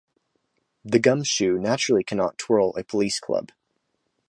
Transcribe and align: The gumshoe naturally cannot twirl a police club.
The 0.83 0.97
gumshoe 0.97 1.59
naturally 1.59 2.03
cannot 2.03 2.39
twirl 2.39 2.75
a 2.75 2.83
police 2.83 3.19
club. 3.19 3.51